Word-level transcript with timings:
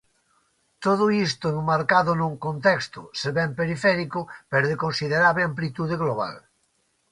Todo 0.85 1.05
isto 1.27 1.45
enmarcado 1.59 2.11
nun 2.19 2.33
contexto 2.45 2.99
se 3.19 3.29
ben 3.37 3.49
periférico 3.59 4.19
pero 4.51 4.65
de 4.71 4.81
considerable 4.85 5.41
amplitude 5.49 5.95
global. 6.03 6.35